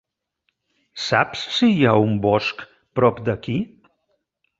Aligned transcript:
Saps 1.07 1.43
si 1.57 1.69
hi 1.73 1.85
ha 1.89 1.93
un 2.05 2.15
bosc 2.23 2.65
prop 3.01 3.21
d'aquí? 3.29 3.59